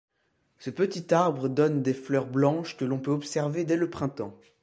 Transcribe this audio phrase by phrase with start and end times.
[0.57, 4.35] Ce petit arbre donne des fleurs blanches que l'on peut observer dès le printemps.